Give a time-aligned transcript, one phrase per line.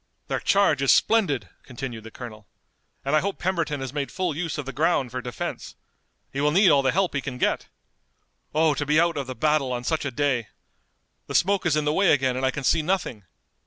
[0.29, 2.47] "Their charge is splendid," continued the colonel,
[3.05, 5.75] "and I hope Pemberton has made full use of the ground for defense!
[6.33, 7.67] He will need all the help he can get!
[8.51, 10.47] Oh, to be out of the battle on such a day!
[11.27, 13.25] The smoke is in the way again and I can see nothing.